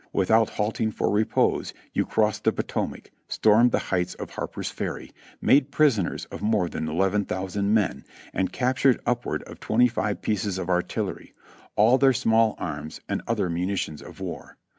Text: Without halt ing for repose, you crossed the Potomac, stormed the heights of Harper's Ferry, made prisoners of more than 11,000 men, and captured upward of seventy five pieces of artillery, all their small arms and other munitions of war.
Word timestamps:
Without 0.13 0.49
halt 0.49 0.81
ing 0.81 0.89
for 0.91 1.11
repose, 1.11 1.75
you 1.93 2.07
crossed 2.07 2.43
the 2.43 2.51
Potomac, 2.51 3.11
stormed 3.27 3.71
the 3.71 3.77
heights 3.93 4.15
of 4.15 4.31
Harper's 4.31 4.71
Ferry, 4.71 5.11
made 5.39 5.69
prisoners 5.69 6.25
of 6.31 6.41
more 6.41 6.67
than 6.67 6.87
11,000 6.89 7.71
men, 7.71 8.03
and 8.33 8.51
captured 8.51 8.99
upward 9.05 9.43
of 9.43 9.59
seventy 9.61 9.87
five 9.87 10.23
pieces 10.23 10.57
of 10.57 10.69
artillery, 10.71 11.35
all 11.75 11.99
their 11.99 12.13
small 12.13 12.55
arms 12.57 12.99
and 13.07 13.21
other 13.27 13.47
munitions 13.47 14.01
of 14.01 14.19
war. 14.19 14.57